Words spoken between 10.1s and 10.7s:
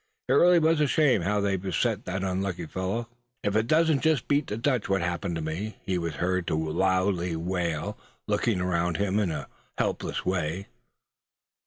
way.